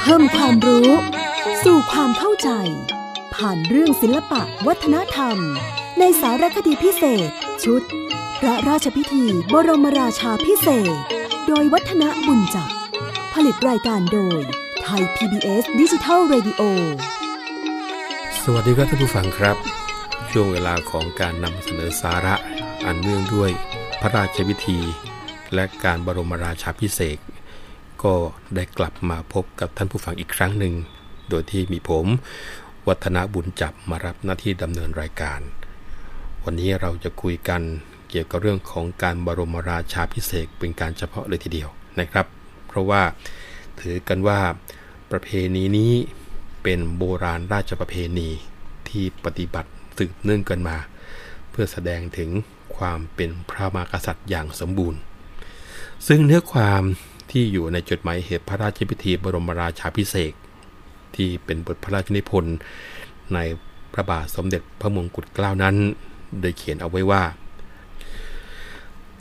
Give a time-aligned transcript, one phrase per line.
[0.00, 0.88] เพิ่มความรู้
[1.64, 2.50] สู่ความเข้าใจ
[3.34, 5.36] ผ่านเรื่องศิลปะวัฒนธรรม
[5.98, 7.30] ในสารคดีพิเศษ
[7.64, 7.82] ชุด
[8.40, 10.96] พระราชพิธีบรมราชาพิเศษ
[11.46, 12.70] โดยวัฒนบุญจัก
[13.34, 14.40] ผลิตรายการโดย
[14.82, 16.62] ไทย PBS ดิจิทัล Radio
[18.42, 19.56] สวัสดีครับท่านผู้ฟังครับ
[20.30, 22.34] ช่วงเวลาของการนำเสนอสาระ
[22.86, 23.50] อันเนื่องด้วย
[24.00, 24.78] พระราชพิธี
[25.54, 27.18] และการบรมราชาพิเศษ
[28.04, 28.14] ก็
[28.54, 30.74] ได้กลับมาพบกับท่านผู้ฟังอีกครั้งหนึ่ง
[31.30, 32.06] โดยที่มีผม
[32.88, 35.40] วัฒนบุญจับมารับหน้าที่ดำเนินรายการ
[36.44, 37.62] วันนี้เราจะคุยกัน
[38.10, 42.26] เกี่ยวกับเรื่องของการบรมราชาพิเศษเป็นการเฉพาะเลยทีเดียวนะครับ
[42.66, 43.02] เพราะว่า
[43.80, 44.40] ถือกันว่า
[45.10, 45.92] ประเพณีนี้
[46.62, 48.28] เป็นโบราณราชประเพณี
[48.88, 50.76] ที่ปฏิบัติสืบเนื่องกันมา
[51.50, 52.30] เพื่อแสดงถึง
[52.76, 55.00] ความเป็นพระมหากษัตริย์อย่างสมบูรณ์
[56.06, 56.82] ซึ่งเนื้อความ
[57.30, 60.34] ที่อยู่ในจดหมายเหตุพระราชพิธีบรมราชาพิเศษ
[61.14, 62.56] ที่เป็นบทพระราชนิพนธ์
[63.34, 63.38] ใน
[63.92, 65.76] พระบาทสมเด็จพระมงกุฎเกล้านั้น
[66.40, 67.24] โดยเขียนเอาไว้ว่า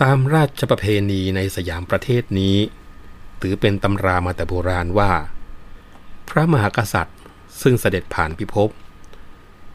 [0.02, 2.58] ตามราชประเพณีในสยามประเทศนี้
[3.42, 5.12] ถือเป็นตำรามาแต่โบราณว่า
[6.30, 7.18] พระมหากษัตริย์
[7.62, 8.70] ซึ่งเสด็จผ่านพิภพ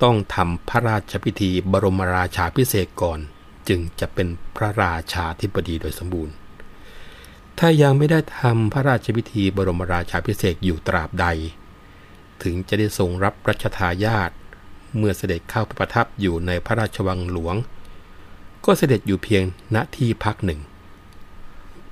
[0.02, 3.18] ต้องทำพระราชพิธีบรมราชาพิเศษก่อน
[3.68, 6.34] จึงจะเป็นพระราชาธิบดีโดยสมบูรณ์
[7.58, 11.26] ถ้ายังไม่ได้ทำพระราชพิธีบรมราชาพิเศษอยู่ตราบใด
[12.42, 14.30] ถึงจะได้ทรงรับรัชทายาท
[14.96, 17.56] เมื่อเสด็จเข้าประทับอยู่ในพระราชวังหลวง
[18.64, 19.42] ก็เสด็จอยู่เพียง
[19.74, 20.60] ณที่พักหนึ่ง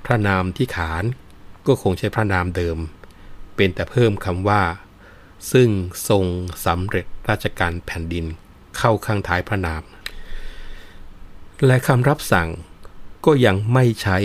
[0.05, 1.03] พระนามที่ขาน
[1.67, 2.77] ก็คงใช้พระนามเดิม
[3.55, 4.63] เป็นแต่เพิ่มคำว่า
[5.51, 5.69] ซึ่ง
[6.09, 6.25] ทรง
[6.65, 8.25] สำเร็จราชการแผ่นดิน
[8.77, 9.83] เข้าข้างท้ายพระนาม
[11.65, 12.49] และคำรับสั่ง
[13.25, 14.17] ก็ยังไม่ใช้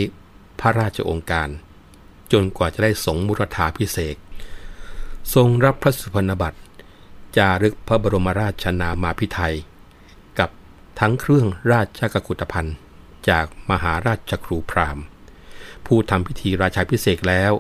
[0.65, 1.49] พระราชองค์การ
[2.33, 4.17] จนกว่าจะได้สงมุรธาพิเศษ
[5.35, 6.61] ทรงรับพระสุพรรณบัตร
[7.37, 9.55] จารึกพระบรมราชนามาพิไทย
[10.39, 10.51] กับ
[11.01, 12.77] ทั้งเครื่องราชกกุฏภัณฑ์
[13.29, 15.05] จากมหาราชครูพราหมณ์
[15.87, 17.53] ผู้ทำพิธีราชาพิเศษแล้ว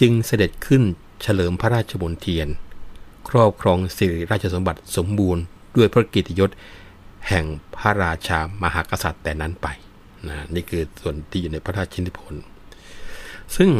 [0.00, 0.82] จึงเสด็จขึ้น
[1.22, 2.48] เฉลิมพระราชมนเทียน
[3.28, 5.42] ครอบครองสิริราชสมบัติสมบูรณ์
[5.76, 6.50] ด้วยพระกิตยศ
[7.28, 7.44] แห่ง
[7.76, 9.68] พระราชามหากษัตริย์แต่นั้นไป
[10.26, 12.44] นะนี่คือส่วนที่อยู่ในพระราชนิพนธ์
[13.56, 13.70] ซึ่ง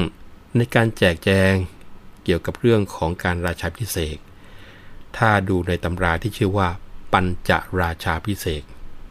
[0.57, 1.53] ในการแจกแจง
[2.25, 4.19] เกี่ยวกับเรื่องของการราชาพิเศษ
[5.17, 6.69] ถ้าดูในตำราที่ชื่อว่า
[7.13, 7.51] ปัญจ
[7.81, 8.63] ราชาพิเศษ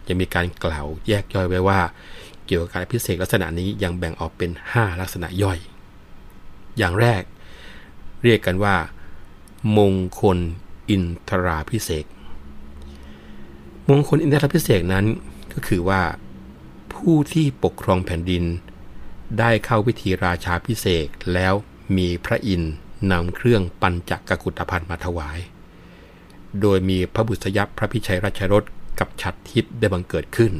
[0.07, 1.79] จะมีการกล่าวแยกย่อยไว้ว่า
[2.45, 5.59] เกี่ยวกับการพิเศษลักษณะนี้ยังแบ่งออกเป็น 5 ลักษณะย่อย
[6.77, 7.21] อย่างแรก
[8.23, 8.75] เรียกกันว่า
[9.77, 10.37] มงคล
[10.89, 12.05] อินทราพิเศษ
[13.89, 15.05] มงคลอินทราพิเศษนั้น
[15.53, 16.01] ก็คือว่า
[16.97, 18.43] ผู้ที่ปกครองแผ่นดิน
[19.39, 21.53] ได้เข้าพิธีราชาพิเศษแล้ว
[21.97, 22.73] มีพระอินทร์
[23.11, 25.39] นำเครื่องปัญจกกุฏภัณฑ์มาถวาย
[26.61, 28.63] โดยมีพระบุษยพระพิชัยราชรถ
[28.99, 30.53] กับฉัตรทิพย์ได้บังเกิดขึ้น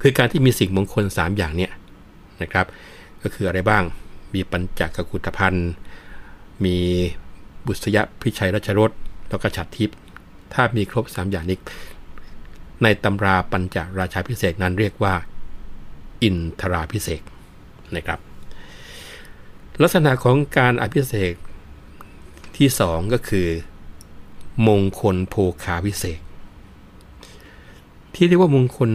[0.00, 1.72] คือการที่มีสิ่งมงคล 3 อย่างเนี่ย
[2.42, 2.66] นะครับ
[3.22, 3.82] ก็คืออะไรบ้าง
[4.34, 5.68] มีปัญจกกุฏภัณฑ์
[6.64, 6.76] มี
[7.66, 8.90] บุษยพิชัยราชรถ
[9.28, 9.96] แล้วก็ฉัตรทิพย์
[10.54, 11.58] ถ้ามีครบ 3 อย่างนี้
[12.82, 15.14] ในตำราปัญจราชาพิเศษนั้นเรียกว่า
[16.22, 17.22] อินทราพิเศษ
[17.96, 18.20] นะครับ
[19.82, 21.34] ลักษณะของการอภิเษก
[22.56, 23.48] ที่2ก็คือ
[24.68, 26.20] มงคลโภคาพิเศษ
[28.14, 28.90] ที่เรียกว่ามงคล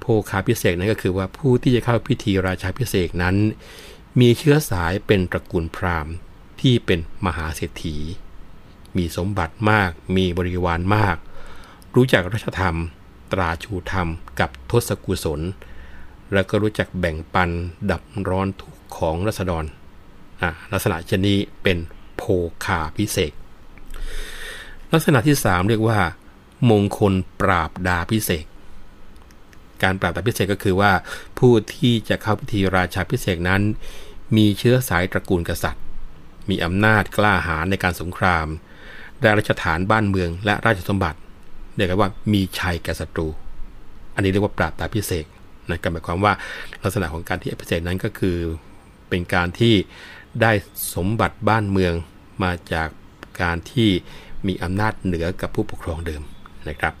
[0.00, 3.36] โภคาพิเศษนั้นก็คือว่าผู้ที่จะเข้าพิธีราชาพิเศษนั้น
[4.20, 6.14] มีเชื้อสายเป็นตระกูลพราหมณ์
[6.60, 7.96] ที่เป็นมหาเศรษฐี
[8.96, 11.16] มีสมบัติมาก มีบริวารมาก
[11.94, 12.76] รู้จักรัชธรรม
[13.32, 14.08] ตราชูธรรม
[14.40, 15.40] กับทศกุศล
[16.32, 17.50] แล้วก็รู้จักแบ่งปัน
[17.90, 19.64] ดับร้อนทุกข์ของรัษฎร
[20.72, 21.78] ลักษณะชนี้เป็น
[22.16, 22.22] โภ
[22.64, 23.32] คาพิเศษ
[24.92, 26.00] ลักษณะที่ 3 เรียกว่า
[26.70, 28.44] มงคลปราบดาพิเศษ
[29.82, 30.92] การปราบดาพิเศษก็คือว่า
[31.38, 33.62] ผู้ที่จะเข้าพิธีราชาพิเศษนั้น
[34.36, 35.84] มีเชื้อสายตระกูลกษัตริย์
[36.48, 38.46] มีอำนาจกล้าหาญในการสงคราม
[39.20, 41.18] ได้ราชฐานบ้านเมืองและราชสมบัติ
[41.80, 43.28] รียกว่ามีชัยแก่ศัตรู
[44.14, 45.24] อันนี้เรียกว่าปราบดาพิเศษ
[45.68, 46.32] นะก็หมายความว่า
[46.82, 48.36] ลักษณะของการที่อภิเษกนั้นก็คือ
[49.08, 49.74] เป็นการที่
[50.42, 50.52] ได้
[50.94, 51.92] สมบัติบ้านเมือง
[52.42, 52.88] มาจาก
[53.42, 53.90] การที่
[54.46, 56.22] มีอำนาจเหนือกับผู้ปกครองเดิม
[56.68, 56.94] นะครับ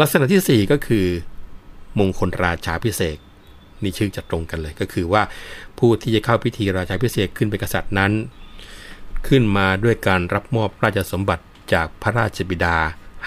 [0.00, 1.06] ลักษณะที่ 4 ก็คือ
[1.98, 3.18] มงคลราชาพิเศษ
[3.82, 5.22] นี่ชื่อจะตรงกันเลยก็คือว่า
[5.78, 8.12] ผู้ที่จะเข้าพิธีราชาพิเศษขึ้นเป็นกษัตริย์นั้น
[9.28, 12.76] ขึ้นมาด้วยการรับมอบราชสมบัติจากพระราชบิดา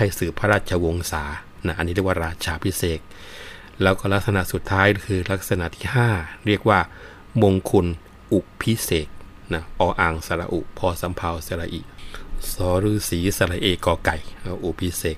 [0.01, 1.23] ให้สืบพระราชวงศา
[1.65, 2.99] นะอันนี้เรียกว่าราชาพิเศษ
[3.81, 6.79] แล้วก็ลักษณะสุดท้ายคือลักษณะที่ 5 เรียกว่า
[7.43, 7.85] มงคล
[8.33, 9.07] อุพิเศษ
[9.53, 11.81] นะออ่างสระอุพอสำเพาสระอี
[12.51, 14.17] สอฤษีสระเอกอไก่
[14.63, 15.17] อุพิเศษ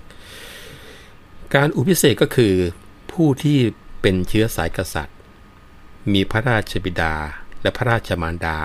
[1.53, 2.53] การอุพิเศษก็คือ
[3.11, 3.59] ผู้ที่
[4.01, 5.17] เป็นเชื้อสายกษัตริย์
[6.13, 7.13] มีพระราชบิดา
[7.61, 8.57] และพระราชมารดา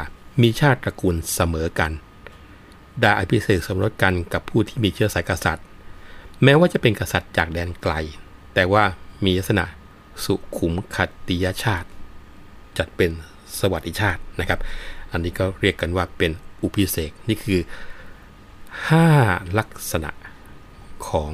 [0.42, 1.92] มีชาติตระกูลเสมอกัน
[3.02, 5.66] ดาอภิเษกสมรสกันกับผู้ที่มีเชื้อสายกษัตริย์
[6.44, 7.94] แม้ว่าจะเป็นกษัตริย์จากแดนไกล
[8.54, 8.84] แต่ว่า
[9.24, 9.64] มีลักษณะ
[10.24, 11.88] สุขุมขัตติยชาติ
[12.78, 13.10] จัดเป็น
[13.58, 14.60] สวัสดิชาตินะครับ
[15.12, 16.32] อันนี้ก็เรียกกันว่าเป็น
[16.62, 17.60] อุพิเศกนี่คือ
[18.98, 20.10] 5 ลักษณะ
[21.08, 21.32] ของ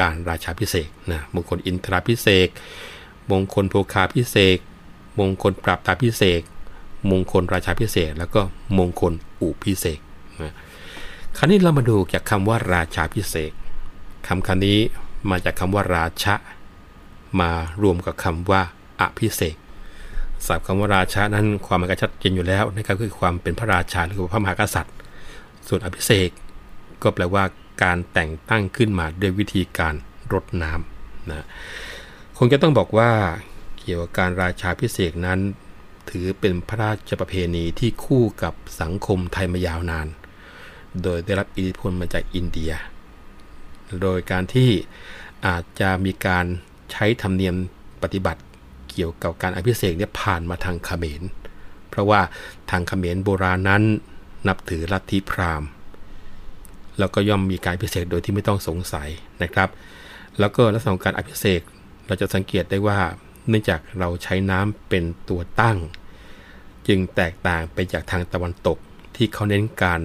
[0.00, 2.48] การราชาพิเศษนะมงคลอินทราพิเศษ
[3.30, 4.58] มงคลโภคาพิเศษ
[5.20, 6.42] มงคลปราบตาพิเศษ
[7.10, 8.40] มงคลราชาพิเศษแล้วก็
[8.78, 9.12] มงคล
[9.42, 10.00] อุพิเศษ
[10.42, 10.54] นะ
[11.36, 13.52] คราวนี้เรามาดูจากคำว่าราชาพิเศษ
[14.28, 14.78] คำคำนี้
[15.30, 16.34] มาจากคำว่าราชะ
[17.40, 17.50] มา
[17.82, 18.62] รวมกับคำว่า
[19.00, 19.56] อภิเศก
[20.46, 24.94] ศัพท์คำว่าราชานั้นความหมันก็ชัดเจนอยู่แล้วนะครับคือความเป็นพระราชาหรือพระมหากษัตริย์
[25.68, 26.30] ส่วนอภิเศก
[27.02, 27.44] ก็แปลว่า
[27.82, 29.94] การแต่งตั้งขึ้นมาด้วยวิธีการ
[30.32, 31.46] รดน้ำนะ
[32.38, 33.10] คงจะต้องบอกว่า
[33.78, 35.38] เกี่ยวกับการราชาพิเศษนั้น
[36.10, 40.06] ถือเป็นพระราชประเพณีที่คู่กับสังคมไทยมายาวนาน
[41.02, 42.72] โดยได้รับอิทธิพลมาจากอินเดีย
[44.02, 44.70] โดยการที่
[45.46, 46.44] อาจจะมีการ
[46.92, 47.56] ใช้ธรรมเนียม
[48.02, 48.42] ปฏิบัติ
[48.90, 51.22] เกี่ยวกับการอภิเษกเนี่ยผ่านมาทางเขมร
[51.90, 52.20] เพราะว่า
[52.70, 53.82] ทางเขมรโบราณนั้น
[54.48, 55.68] นับถือลัทธิพราหมณ์
[56.98, 59.08] แล้วก็ย่อมมีการพิเศษโดยที่ไม่ต้องสงสัย
[59.42, 59.68] นะครับ
[60.38, 61.62] แล้วก็ลักษณะของการอภิเษก
[62.06, 62.98] เราจะสังเกตได้ว่า
[63.48, 65.78] เนื่องจากเราใช้น้ำเป็นตัวตั้ง
[66.88, 68.78] จึงแตกต่างไปจากทางตะวันตก
[69.16, 70.00] ที่เขาเน้นการ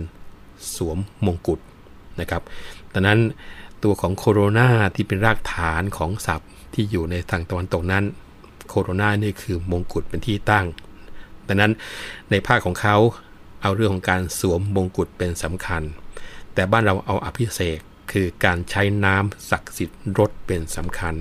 [0.75, 1.59] สวมมงกุฎ
[2.19, 2.41] นะครับ
[2.93, 3.19] ดังนั้น
[3.83, 8.03] ตัวของโคโรนาที่เป็นรากฐานของศัพท์ที่อยู่ในทางตะวันตกนั้น
[8.69, 10.65] โคโรนานี่คือมงกุฎเป็นที่ตั้ง
[11.47, 11.71] ดังนั้น
[12.31, 12.95] ในภาคของเขา
[13.61, 15.83] เอาเรื่องของการสวมมงกุฎเป็นสำคัญ
[16.53, 17.79] แต่บ้านเราเอาอภิเษก
[18.11, 21.13] คือการใช้น้ำศักดิ์สิทธิ์รดเป็นสำคัญ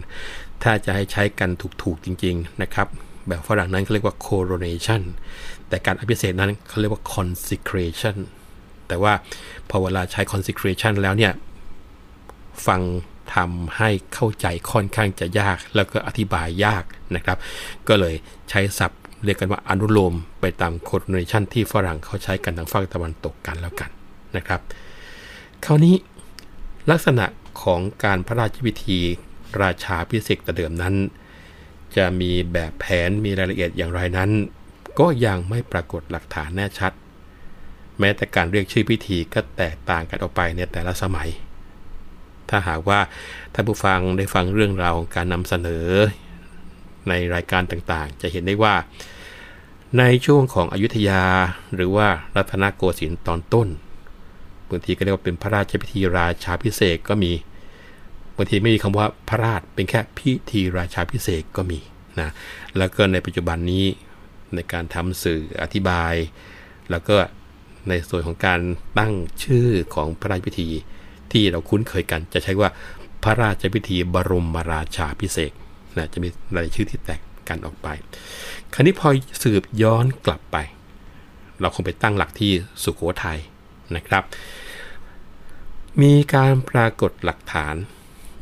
[0.63, 1.51] ถ้าจะให้ใช้กัน
[1.83, 2.89] ถูกๆจริง ๆ นะครับ
[3.29, 5.03] แบบฝรั่งนั้นเขาเรียกว่า coronation
[5.69, 8.17] แต่การอภิเษกนั้นเขาเรียกว่า consecration
[8.89, 9.13] แต่ว่า
[9.71, 11.33] พอเวลาใช้ consecration แล้วเนี่ย
[12.67, 12.83] ฟัง
[13.35, 16.85] ทำให้เข้าใจค่อนข้างจะยาก แล้วก็อธิบายยาก
[17.17, 17.39] นะครับ
[17.89, 18.15] ก็เลย
[18.51, 23.91] ใช้ศัพท์เรียกกันว่าอนุโลมไปตาม coronation ที่ฝรั่งเขาใช้กันทางฝั่งตะวันตกกันแล้วกัน
[24.37, 24.61] นะครับ
[25.65, 25.95] คราวนี้
[26.91, 27.27] ลักษณะ
[27.63, 28.99] ของการพระราชพิธี
[29.63, 30.95] ราชาพิเศษแต่เดิมนั้น
[31.97, 34.31] จะมีแบบแผนมีรายละเอียดอย่างไรนั้น
[34.99, 36.93] ก็ยังไม่ปรากฏหลักฐานแน่ชัด
[37.99, 41.31] แม้แต่การเรียกชื่อพิธีก็แตกต่างกันออกไปในแต่ละสมัย
[42.51, 43.01] ถ้าหากว่า
[43.55, 45.89] ท่านผู้ฟังได้ฟังเรื่องราวของการนำเสนอ
[47.09, 48.75] ในรายการต่างๆ จะเห็นได้ว่า
[49.99, 51.25] ในช่วงของอยุธยา
[51.75, 53.69] หรือว่ารัตนโกสินทร์ตอนต้น
[54.69, 57.33] บางทีก็เรียกว่าเป็นพระราชพิธีราชาพิเศษก็มี
[58.37, 61.79] บางทีไม่มีคำว่าพระราชเป็นแค่พิธีราชาพิเศษก็มี
[62.21, 62.31] นะ
[62.79, 63.85] แล้วก็ในปัจจุบันนี้
[64.55, 66.15] ในการทำสื่ออธิบาย
[66.91, 67.17] แล้วก็
[67.89, 68.61] ในส่วนของการ
[68.99, 69.13] ตั้ง
[69.45, 70.69] ชื่อของพระราชพิธี
[71.33, 72.71] ที่เราคุ้นเคยกัน จะใช้ว่า
[73.23, 75.53] พระราชพิธีบรมราชาพิเศษ
[75.97, 77.89] นะจะมีรายชื่อที่แตกกันออกไป
[78.75, 79.09] คราวนี้พอ
[79.43, 80.57] สืบย้อนกลับไป
[81.61, 82.53] เราคงไปตั้งหลักที่
[82.83, 83.39] สุขโขทัย
[83.97, 84.25] นะครับ
[86.03, 87.75] มีการปรากฏหลักฐาน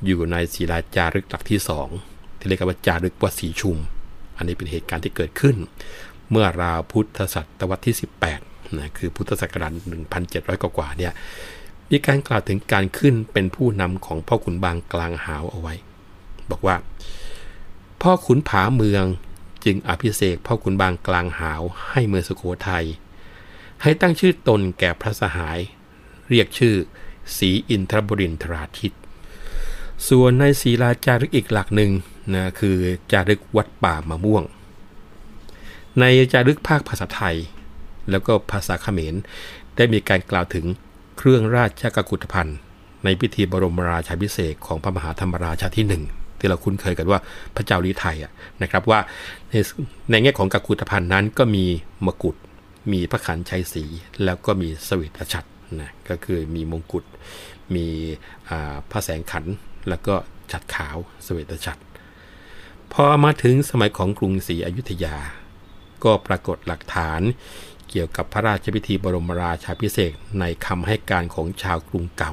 [0.07, 1.61] อยู่ในศิลาจารึกหลักที่
[2.01, 3.77] 2 ที่เรียกว่าจารึกวัดศรีชุม
[4.37, 5.57] อันนี้เป็นเหตุการณ์ที่เกิดขึ้น
[6.31, 7.97] เมื่อราวพุทธศตวรรษที่
[8.37, 9.73] 18นะคือพุทธศักราช
[10.19, 11.13] 1,700 กว่าเนี่ย
[11.91, 15.75] มีการกล่าวถึงการขึ้นเป็นผู้นำของพ่อขุนบางกลางหาวเอาไว้
[16.51, 16.77] บอกว่า
[18.03, 19.05] พ่อขุนผาเมือง
[19.65, 22.87] จึงอภิเษกพ่อขุนบางกลางหาวให้เมืองสุโขทัย
[23.83, 25.59] ให้ตั้งชื่อตนแก่พระสหาย
[26.29, 26.75] เรียกชื่อ
[27.37, 28.93] สีอินทรบรินทราทิต
[30.09, 31.91] ส่วนในศีลาจารึกอีกหลักหนึ่ง
[32.35, 32.77] นะคือ
[33.13, 34.45] จารึกวัดป่ามะม่วง
[36.01, 37.37] ในจารึกภาคภาษาไทย
[38.11, 39.15] แล้วก็ภาษาเขมร
[39.77, 40.65] ได้มีการกล่าวถึง
[41.17, 42.59] เครื่องราชกุกุฏภัณฑ์
[43.05, 46.03] ในพิธีบรมราชาพิเศษของพระมหาธรรมราชาที่หนึ่ง
[46.39, 47.19] ที่เราคุ้นเคยกันว่า
[47.57, 48.17] พระเจ้าลีไทย
[48.63, 49.01] นะครับว่า
[49.51, 49.55] ใน
[50.11, 51.65] ในแง่ของกกุฏภัณฑ์นั้นก็มี
[52.07, 52.37] มกุฎ
[52.93, 53.85] มีพระขันชัยศรี
[54.25, 55.49] แล้วก็มีสวิตฉัตร
[55.81, 57.05] นะก็คือมีมงกุฎ
[57.75, 57.87] มี
[58.91, 59.45] พระแสงขัน
[59.89, 60.15] แล้วก็
[60.53, 61.83] ฉัดขาวสเวตฉัตร
[62.93, 65.17] พอมาถึงสมัยของกรุงศรีอยุธยา
[66.05, 67.21] ก็ปรากฏหลักฐาน
[67.89, 72.33] เกี่ยวกับพระราชพิธีบรมราชาพิเศษในคำให้การของชาวกรุงเก่า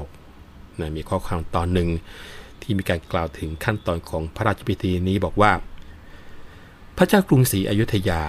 [0.78, 1.88] นะมีข้อความตอนหนึ่ง
[2.62, 5.52] ที่มีการกล่าวถึงขั้นตอนของพระราชพิธีนี้บอกว่า
[6.96, 8.22] พระเจ้ากรุงศรีอยุธยา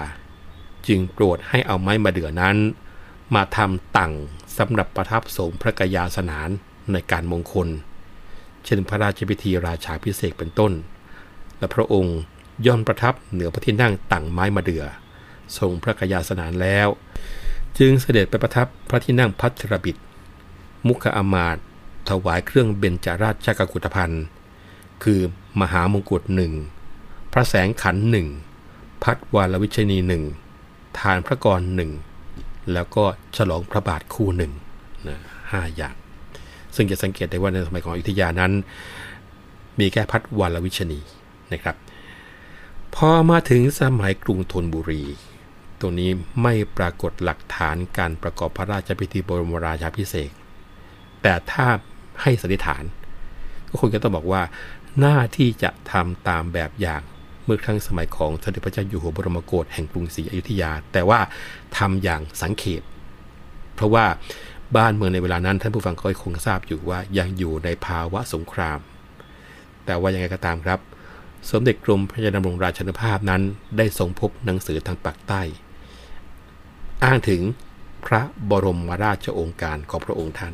[0.87, 2.57] จึงโปรดให้เอาไม้มาเดือนั้น
[3.35, 4.13] มาทำตั่ง
[4.57, 6.49] สำหรับประทับทรงพระกยาสนาน
[6.91, 7.67] ในการมงคล
[8.65, 10.71] เช่นพระราชพิธีราชาพิเศษเป็นต้น
[11.57, 12.17] และพระองค์
[12.65, 14.83] ย่อนประทับเหนือพระที่นั่งตั่งไม้มาเดือ
[15.57, 16.87] ทรงพระกยาสนานแล้ว
[17.77, 19.97] จึงเสด็จไปประทับพระที่นั่งพัทรบิด
[20.87, 21.57] มุขอามาต
[22.09, 24.23] ถวายเครื่องเบญจราชกกุฏภัณฑ์
[25.03, 25.19] คือ
[25.61, 26.53] มหามงกุฎหนึ่ง
[27.33, 28.27] พระแสงขันหนึ่ง
[29.03, 30.23] พัดวาลวิชนีหนึ่ง
[30.99, 31.91] ทานพระกรหนึ่ง
[32.73, 33.03] แล้วก็
[33.37, 34.51] ฉลองพระบาทคู่หนึ่ง
[35.07, 35.17] นะ
[35.51, 35.95] ห้าอย่าง
[36.75, 38.51] ซึ่งจะสังเกตได้ว่าในสมัยของอยุธยานั้น
[39.79, 40.99] มีแค่พัดวาลวิชนี
[41.53, 41.75] นะครับ
[42.95, 45.03] พอมาถึงสมัยกรุงธนบุรี
[45.83, 46.11] ตรงนี้
[46.43, 50.31] ไม่ปรากฏหลักฐานการประกอบพระราชพิธีบรมราชาพิเศษ
[51.21, 51.67] แต่ถ้า
[52.21, 52.83] ให้สันนิษฐาน
[53.69, 54.41] ก็คงจะต้องบอกว่า
[54.99, 57.01] หน้าที่จะทำตามแบบอย่าง
[57.45, 61.19] เมื่อครั้งสมัยของสมเด็จพระเจ้าอยู่หัวบรมโกศแห่งกรุงศรีอยุธยา แต่ว่า
[61.77, 62.81] ทำอย่างสังเขป
[63.75, 64.05] เพราะว่า
[64.77, 68.79] บ้านเมืองในเวลานั้นท่านผู้ฟังก็คงทราบอยู่ว่ายังอยู่ในภาวะสงคราม
[69.85, 70.79] แต่ว่ายังไงก็ตามครับ
[71.51, 73.41] สมเด็จกรมพระยาดำรงราชานุภาพนั้น
[73.77, 75.41] ได้ทรงพบหนังสือทางปากใต้
[77.03, 77.41] อ้างถึง
[78.05, 80.53] พระบรมราชโองการของพระองค์ท่าน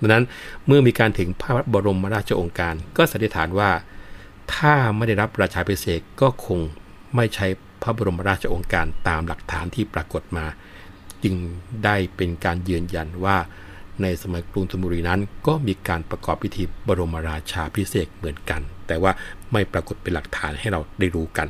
[0.00, 0.24] ดังนั้น
[0.66, 3.70] เมื่อมีการถึงพระบรมราชโองการก็สันนิษฐานว่า
[4.54, 6.60] ถ้าไม่ได้รับราชาภิเศษกก็คง
[7.16, 7.46] ไม่ใช้
[7.82, 10.46] พระบรมราชโองการตามหลักฐานที่ปรากฏมา
[11.22, 11.34] จึง
[11.84, 13.36] ได้เป็นการยืนยันว่า
[14.02, 19.12] ในสมัยกรุงธนบุรีนั้น ก็มีการประกอบพิธีบรมราชาพิเศษเหมือนกัน แต่ว่า
[19.52, 21.48] ไม่ปรากฏเป็นหลักฐานให้เราได้รู้กัน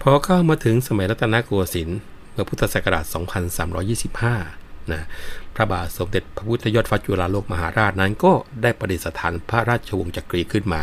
[0.00, 1.98] พอเข้ามาถึงสมัยรัตนโกสินทร์
[2.34, 3.04] เมื่อพุทธศักราช
[4.18, 5.06] 2325 นะ
[5.54, 10.82] พระบาทสมเด็จพระพุทธยอดฟ้าจุฬาโลกมหาราชนั้นก็ได้ประดิษฐานพระราชวงศ์จักรีขึ้นมา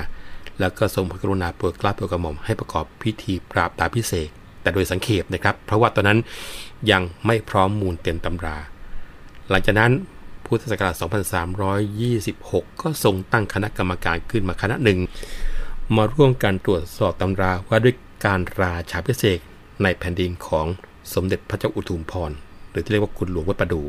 [0.60, 4.30] แล้วก็ทรงพระกรุณาโปรดเกล้าโปรดกระหม่อมให้ประกอบพิธีปราบตาพิเศษ
[4.62, 6.20] แต่โดยสังเขปนะครับ เพราะว่าตอนนั้น
[6.92, 8.58] ยังไม่พร้อมมูลเต็มตำรา
[9.50, 9.92] หลังจากนั้น
[10.46, 10.96] พุทธศักราช
[12.08, 15.00] 2326 ก็ทรงตั้งคณะกรรมการขึ้นมาคณะหนึ่ง
[15.96, 19.40] มาร่วมกันตรวจสอบตำราว่าด้วยการราชาพิเศษ
[19.84, 20.68] ในแผ่นดินของ
[21.14, 22.32] สมเด็จพระเจ้าอุทุมพร
[22.72, 23.82] หรือที่เรียกว่าคุณหลวงวัดประดู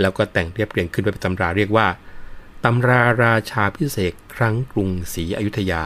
[0.00, 1.86] แล้วก็แต่งเรียบเรียงขึ้นเป็นตำราเรียกว่า
[2.64, 5.82] ตำราราชาพิเศษครั้งกรุงศรีอยุธยา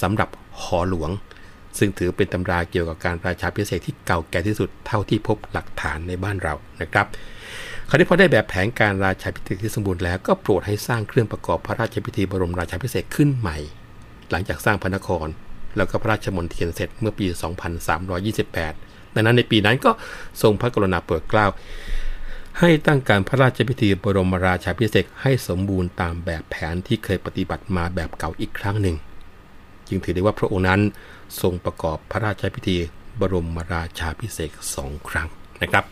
[0.00, 0.28] สำหรับ
[0.60, 1.10] หอหลวง
[1.78, 7.06] ซึ่งถือเป็นตำราเกี่ยวกับการราชาพิเศษที่เก่าแก่ที่สุดเท่าที่พบหลักฐานในบ้านเรานะครับ
[7.88, 13.58] คราวนี้พอได้แบบแผนการราชาพิธีที่สมบูรณ์แล้วก็โปรดให้สร้างเครื่องประกอบพระราชพิธีบรมราชาพิเศษขึ้นใหม่
[14.30, 15.26] หลังจากสร้างพระนคร
[15.76, 17.26] แล้วก็พระราชมณฑลเสร็จเมื่อปี
[18.08, 19.90] 2328 ดังนั้นในปีนั้นก็
[20.42, 21.46] ทรงพระกรุณาโปรดเกล้า
[22.58, 28.96] ให้ตั้งการพระราชพิธีบรมราชาพิเศษให้สมบูรณ์ตามแบบแผนที่เคยปฏิบัติมาแบบเก่าอีกครั้งหนึ่ง
[29.88, 30.80] จึงถือได้ว่าพระองค์นั้น
[31.40, 32.76] ทรงประกอบพระราชพิธี
[33.20, 35.28] บรมราชาพิเศษสองครั้ง
[35.62, 35.84] นะครับ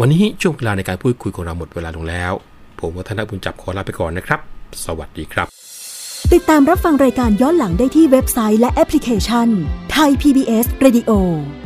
[0.00, 2.32] วันนี้ช่วงเวลาในการพูดคุยของเราหมดเวลาลงแล้ว
[2.80, 4.40] ผมวัฒนบุญจับขอลาไปก่อนนะครับ
[4.84, 5.46] สวัสดีครับ
[6.32, 9.48] ติดตามรับฟังรายการย้อนหลังได้ที่เว็บไซต์และแอปพลิเคชัน
[9.92, 11.10] ไทย PBS Radio
[11.64, 11.65] ไ